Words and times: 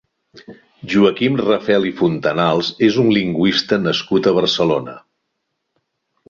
Joaquim 0.93 1.35
Rafel 1.41 1.85
i 1.89 1.93
Fontanals 1.99 2.71
és 2.87 2.97
un 3.05 3.13
lingüista 3.19 3.81
nascut 3.83 4.31
a 4.31 4.35
Barcelona. 4.41 4.97